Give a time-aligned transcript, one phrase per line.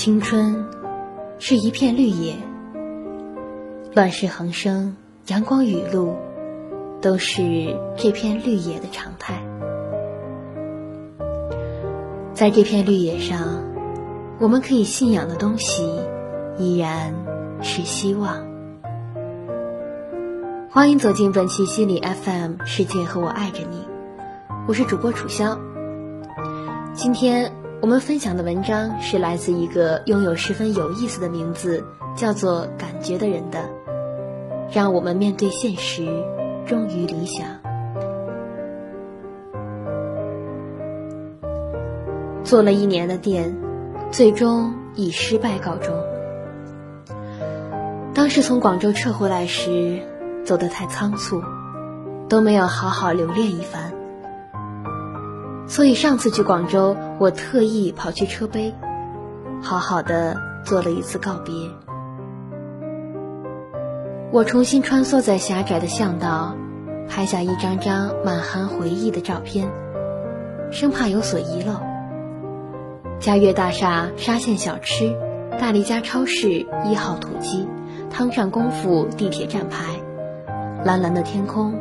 [0.00, 0.64] 青春
[1.38, 2.34] 是一片绿野，
[3.94, 4.96] 乱世横生，
[5.26, 6.16] 阳光雨露
[7.02, 9.42] 都是这片绿野的常态。
[12.32, 13.62] 在这片绿野上，
[14.38, 16.00] 我们可以信仰的东西
[16.56, 17.12] 依然
[17.60, 18.46] 是希望。
[20.70, 23.86] 欢迎走进本期心理 FM，世界和我爱着你，
[24.66, 25.58] 我是主播楚潇。
[26.94, 31.82] 今天我们分享的文章是来自一个拥有十分有意思的名字，
[32.14, 33.70] 叫做“感觉”的人的。
[34.70, 36.06] 让我们面对现实，
[36.66, 37.46] 忠于理想。
[42.44, 43.56] 做了一年的店，
[44.10, 45.94] 最终以失败告终。
[48.12, 50.02] 当时从广州撤回来时，
[50.44, 51.42] 走得太仓促，
[52.28, 53.89] 都没有好好留恋一番。
[55.70, 58.72] 所以上次去广州，我特意跑去车陂，
[59.62, 61.54] 好好的做了一次告别。
[64.32, 66.56] 我重新穿梭在狭窄的巷道，
[67.08, 69.70] 拍下一张张满含回忆的照片，
[70.72, 71.74] 生怕有所遗漏。
[73.20, 75.16] 嘉悦大厦沙县小吃、
[75.60, 77.68] 大利家超市一号土鸡、
[78.10, 79.84] 汤上功夫地铁站牌、
[80.84, 81.74] 蓝蓝的天空，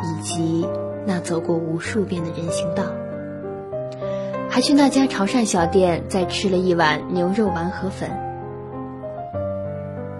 [0.00, 0.66] 以及
[1.06, 2.84] 那走过无数遍的人行道。
[4.56, 8.08] 还去那家潮汕小店再吃了一碗牛肉丸河粉。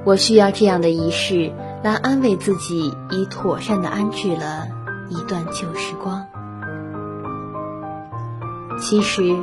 [0.05, 4.69] 我需要这样的仪式来安慰自己，已妥善的安置了
[5.09, 6.27] 一段旧时光。
[8.79, 9.35] 其实，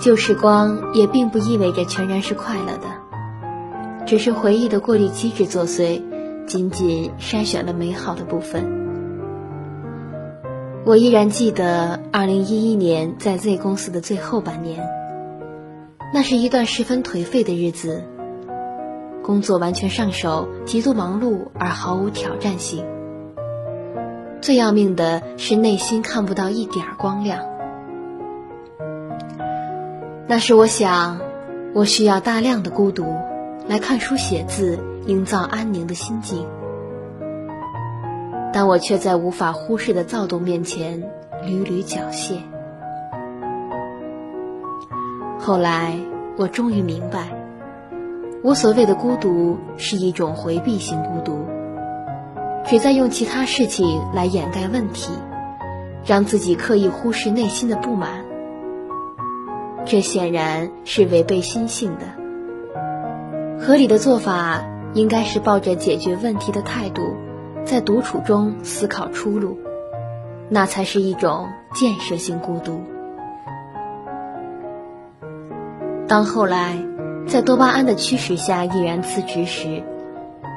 [0.00, 6.02] 旧时光也并不意味着全然是快乐的，只是回忆的过滤机制作祟，
[6.46, 8.85] 仅仅筛选了美好的部分。
[10.86, 14.88] 我依然记得2011年在 Z 公司的最后半年，
[16.14, 18.04] 那是一段十分颓废的日子。
[19.24, 22.84] 工作完全上手，极度忙碌而毫无挑战性。
[24.40, 27.44] 最要命的是内心看不到一点儿光亮。
[30.28, 31.18] 那时我想，
[31.74, 33.12] 我需要大量的孤独，
[33.66, 36.46] 来看书写字，营造安宁的心境。
[38.56, 41.02] 但我却在无法忽视的躁动面前
[41.44, 42.36] 屡屡缴械。
[45.38, 45.98] 后来，
[46.38, 47.36] 我终于明白，
[48.42, 51.44] 我所谓的孤独是一种回避型孤独，
[52.64, 55.12] 只在用其他事情来掩盖问题，
[56.06, 58.24] 让自己刻意忽视内心的不满。
[59.84, 63.60] 这显然是违背心性的。
[63.60, 67.02] 合理的做法应该是抱着解决问题的态度。
[67.66, 69.58] 在独处中思考出路，
[70.48, 72.80] 那才是一种建设性孤独。
[76.06, 76.78] 当后来
[77.26, 79.82] 在多巴胺的驱使下毅然辞职时，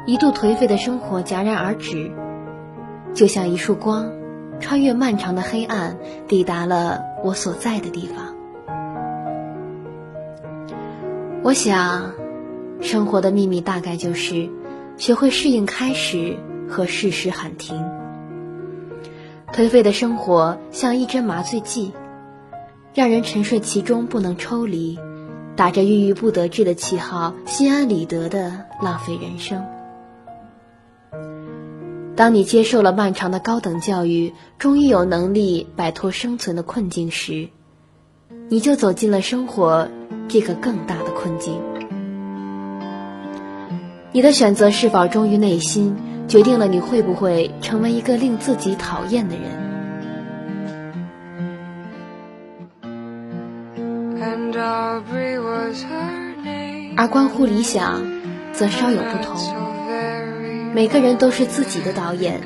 [0.06, 2.12] 一度颓废的生活戛然而止，
[3.16, 4.12] 就像一束光，
[4.59, 8.36] 穿越漫长的黑暗，抵达了我所在的地方。
[11.42, 12.12] 我想，
[12.81, 14.48] 生活的秘密大概就是
[14.98, 16.38] 学会适应开始。
[16.69, 17.84] 和事实喊停。
[19.52, 21.91] 颓废的生活像一针麻醉剂，
[22.94, 25.00] 让人沉睡其中不能抽离，
[25.56, 29.66] 打着郁郁不得志的旗号，心安理得的浪费人生。
[32.16, 37.50] 当你接受了漫长的高等教育，终于有能力摆脱生存的困境时，
[38.50, 39.88] 你就走进了生活
[40.28, 41.59] 这个更大的困境。
[44.12, 45.96] 你的选择是否忠于内心？
[46.29, 49.45] 决定了你会不会成为一个令自己讨厌的人，
[56.95, 58.03] 而关乎理想，
[58.53, 59.35] 则稍有不同。
[60.72, 62.39] 每个人都是自己的导演，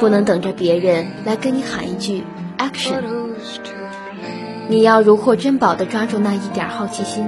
[0.00, 2.24] 不能等着别人来跟你喊一句
[2.58, 3.00] “action”。
[4.66, 7.24] 你要如获珍宝的抓住那一点好奇心，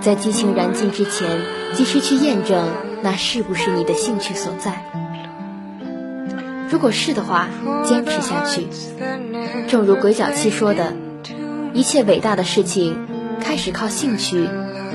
[0.00, 1.42] 在激情燃尽之前，
[1.74, 2.66] 及时去验证。
[3.02, 4.84] 那是不是你的兴趣所在？
[6.70, 7.48] 如果是的话，
[7.84, 8.66] 坚持下去。
[9.68, 10.94] 正如鬼脚七说的，
[11.72, 13.06] 一切伟大的事情，
[13.40, 14.48] 开始靠兴趣，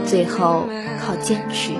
[0.05, 0.67] 最后
[1.05, 1.71] 靠坚持。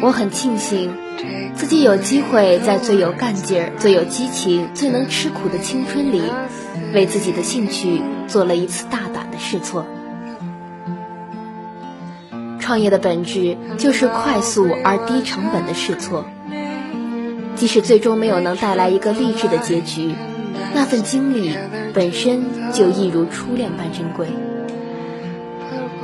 [0.00, 0.92] 我很庆幸，
[1.54, 6.22] 自己有机会在最有干劲、最有激情、最能吃苦的青春里，
[6.94, 9.86] 为自己的兴趣做了一次大胆的试错。
[12.64, 16.24] 创业的本质就是快速而低成本的试错，
[17.56, 20.14] 即使最终没有能带来一个励志的结局，
[20.74, 21.54] 那份经历
[21.92, 24.28] 本身就一如初恋般珍贵。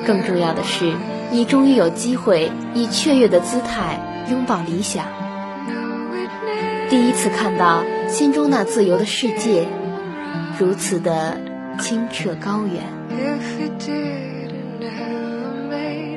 [0.07, 0.93] 更重要的是，
[1.31, 3.99] 你终于有机会以雀跃的姿态
[4.31, 5.07] 拥抱理想。
[6.91, 9.67] 第一次看到心中那自由的世界，
[10.59, 11.41] 如此的
[11.79, 12.83] 清澈高远。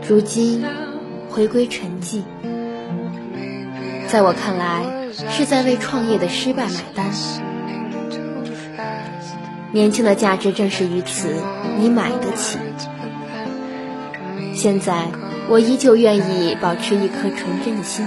[0.07, 0.63] 如今
[1.29, 2.23] 回归沉寂，
[4.07, 4.83] 在我看来
[5.29, 7.09] 是在为创业的失败买单。
[9.71, 11.33] 年轻的价值正是于此，
[11.79, 12.59] 你买得起。
[14.53, 15.07] 现在
[15.50, 18.05] 我依旧愿意保持一颗纯真的心，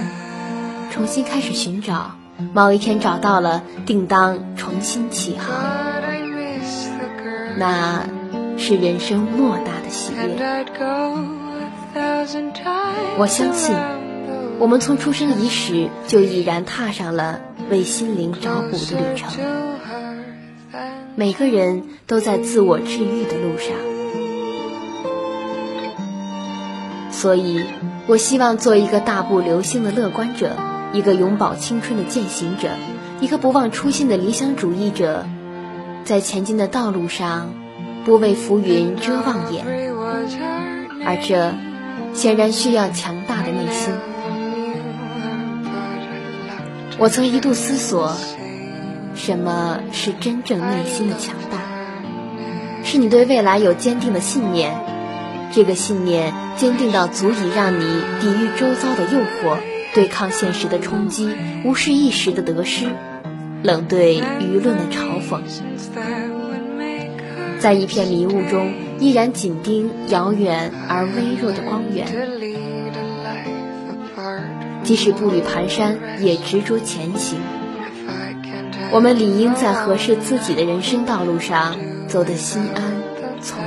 [0.91, 2.11] 重新开始寻找。
[2.53, 5.49] 某一天找到了，定当重新起航，
[7.57, 8.05] 那
[8.57, 11.46] 是人生莫大的喜悦。
[13.17, 13.73] 我相信，
[14.59, 17.39] 我们从出生伊始就已然踏上了
[17.69, 19.31] 为心灵找补的旅程。
[21.15, 23.75] 每个人都在自我治愈的路上，
[27.11, 27.63] 所以
[28.07, 30.51] 我希望做一个大步流星的乐观者。
[30.93, 32.69] 一个永葆青春的践行者，
[33.19, 35.25] 一个不忘初心的理想主义者，
[36.05, 37.53] 在前进的道路上，
[38.05, 39.65] 不为浮云遮望眼，
[41.05, 41.53] 而这
[42.17, 43.93] 显然需要强大的内心。
[46.97, 48.17] 我曾一度思索，
[49.13, 51.59] 什么是真正内心的强大？
[52.83, 54.73] 是你对未来有坚定的信念，
[55.51, 57.85] 这个信念坚定到足以让你
[58.19, 59.59] 抵御周遭的诱惑。
[59.93, 62.87] 对抗现实的冲击，无视一时的得失，
[63.61, 65.41] 冷对舆论的嘲讽，
[67.59, 72.07] 在一片迷雾中，依然紧盯遥远而微弱的光源。
[74.83, 77.39] 即使步履蹒跚，也执着前行。
[78.91, 81.75] 我们理应在合适自己的人生道路上
[82.07, 82.83] 走得心安
[83.41, 83.57] 从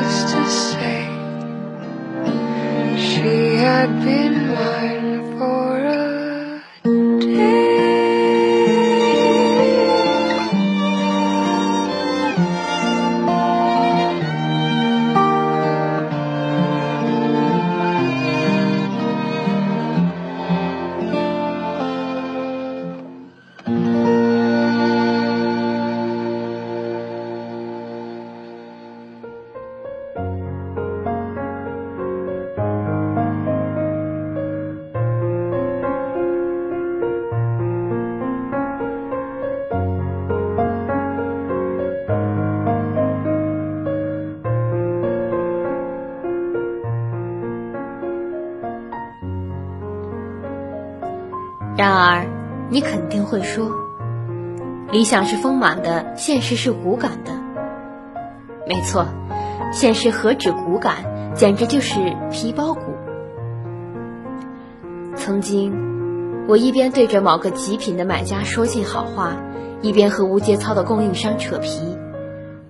[0.00, 1.00] just to say
[2.96, 4.39] she had been
[51.80, 52.26] 然而，
[52.68, 53.70] 你肯定会说，
[54.92, 57.32] 理想是丰满的，现实是骨感的。
[58.68, 59.06] 没错，
[59.72, 60.96] 现实何止骨感，
[61.34, 61.98] 简直就是
[62.30, 62.82] 皮包骨。
[65.16, 65.74] 曾经，
[66.46, 69.34] 我一边对着某个极品的买家说尽好话，
[69.80, 71.96] 一边和无节操的供应商扯皮，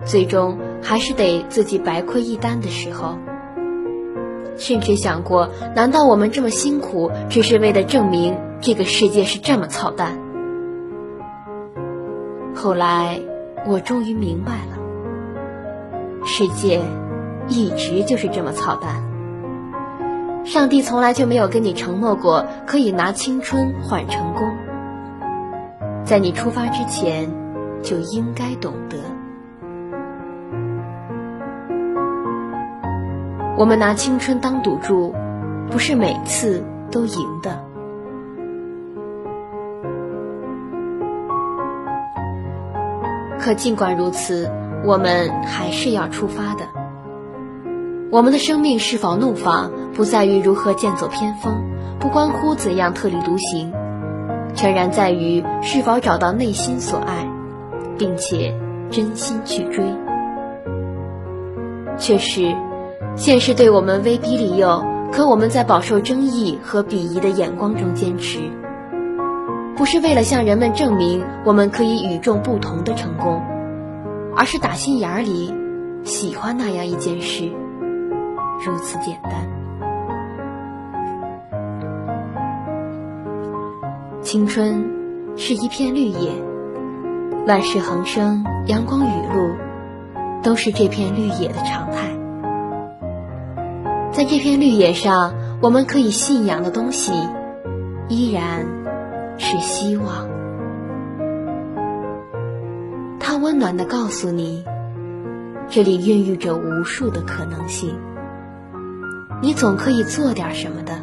[0.05, 3.19] 最终还是得自己白亏一单的时候。
[4.61, 10.19] 甚至想过，难道我们这么辛苦，只是为了证明这个世界是这么操蛋？
[12.55, 13.19] 后来，
[13.67, 16.83] 我终于明白了，世界
[17.49, 19.03] 一直就是这么操蛋。
[20.45, 24.51] 上帝从来就没有跟你承诺过可以拿青春换成功，
[26.05, 27.31] 在你出发之前，
[27.83, 28.99] 就应该懂得。
[33.61, 35.15] 我们拿青春当赌注，
[35.71, 37.63] 不是每次都赢的。
[43.39, 44.51] 可尽管如此，
[44.83, 46.65] 我们还是要出发的。
[48.11, 51.63] 我们的生命是否怒放，不在于如何剑走偏锋，
[51.99, 53.71] 不关乎怎样特立独行，
[54.55, 57.29] 全然在于是否找到内心所爱，
[57.99, 58.59] 并且
[58.91, 59.85] 真心去追。
[61.99, 62.57] 却是。
[63.17, 68.41] 现实对我们威逼利诱，可我们在饱受争议和鄙夷的眼光中坚持，
[69.77, 73.43] 不是为了向人们证明我们可以与众不同的成功，
[74.35, 75.55] 而是打心眼里
[76.03, 77.51] 喜欢那样一件事，
[78.65, 79.33] 如此简单。
[84.23, 84.85] 青春
[85.37, 86.31] 是一片绿叶，
[87.47, 89.51] 乱世横生，阳光雨露，
[90.43, 91.90] 都是这片绿叶的常态。
[94.21, 97.15] 在这片绿野上，我们可以信仰的东西，
[98.11, 98.67] 依然
[99.39, 100.29] 是希望。
[103.19, 104.63] 它温暖的告诉你，
[105.71, 107.97] 这里孕育着无数的可能性。
[109.41, 111.01] 你总可以做点什么的。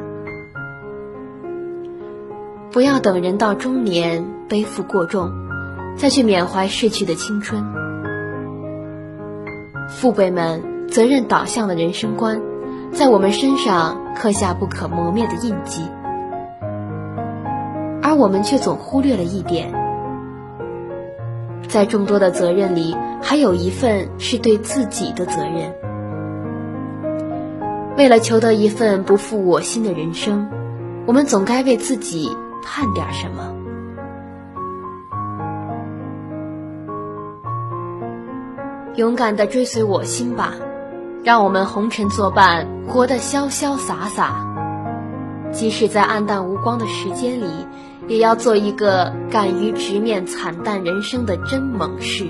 [2.72, 5.32] 不要等人到中年，背负过重，
[5.98, 7.66] 再去缅怀逝去的青春。
[9.90, 12.40] 父辈们责任导向的人生观，
[12.98, 15.88] 在我们身上刻下不可磨灭的印记，
[18.02, 19.72] 而我们却总忽略了一点：
[21.68, 25.76] 在众多的责任里，还有一份是对自己的责任。
[27.98, 30.50] 为了求得一份不负我心的人生，
[31.06, 32.28] 我们总该为自己
[32.64, 33.54] 盼点什么。
[38.96, 40.56] 勇敢的追随我心吧，
[41.28, 44.48] 让我们红尘作伴，活得潇潇洒洒。
[45.52, 47.68] 即使在暗淡无光的时间里，
[48.08, 52.28] 也要做一个敢于直面惨淡人生的真猛士。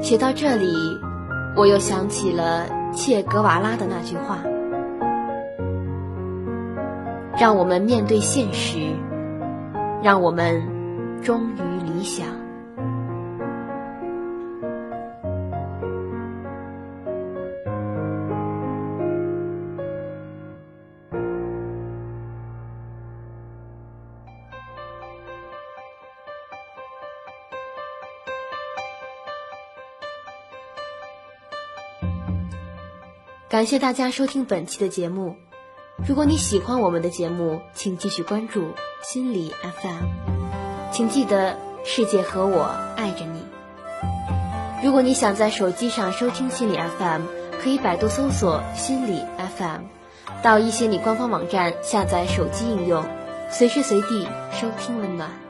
[0.00, 0.72] 写到这里，
[1.56, 4.38] 我又想起了切格瓦拉的那句话
[7.36, 8.78] ：“让我们面对现实，
[10.00, 10.62] 让我们
[11.24, 12.24] 忠于理想。”
[33.52, 35.36] 感谢大家收听本期的节目。
[36.08, 40.06] 如果你喜欢我们的节目，请继续关注心理 FM。
[40.90, 43.42] 请记得，世界和我爱着你。
[44.82, 47.24] 如果你想在手机上收听心理 FM，
[47.62, 49.22] 可以百度搜索心理
[49.58, 49.82] FM，
[50.42, 53.04] 到一心理官方网站下载手机应用，
[53.50, 55.41] 随时随地收听温暖。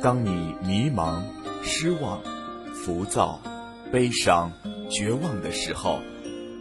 [0.00, 1.22] 当你迷茫、
[1.62, 2.22] 失望、
[2.72, 3.40] 浮躁、
[3.90, 4.52] 悲伤、
[4.88, 6.00] 绝望的时候，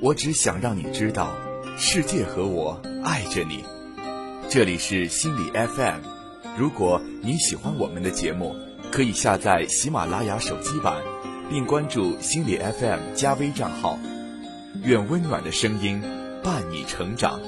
[0.01, 1.35] 我只想让你知道，
[1.77, 3.63] 世界和我爱着你。
[4.49, 5.99] 这里是心理 FM，
[6.57, 8.55] 如果你喜欢我们的节目，
[8.91, 11.03] 可以下载喜马拉雅手机版，
[11.47, 13.99] 并关注心理 FM 加微账号。
[14.83, 16.01] 愿温暖的声音
[16.43, 17.39] 伴你成长。